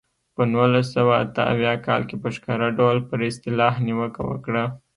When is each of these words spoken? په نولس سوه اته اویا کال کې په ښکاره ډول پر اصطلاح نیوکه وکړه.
په 0.35 0.41
نولس 0.53 0.87
سوه 0.95 1.13
اته 1.23 1.41
اویا 1.51 1.73
کال 1.85 2.01
کې 2.09 2.15
په 2.23 2.29
ښکاره 2.35 2.67
ډول 2.79 2.97
پر 3.09 3.19
اصطلاح 3.29 3.73
نیوکه 3.85 4.21
وکړه. 4.29 4.63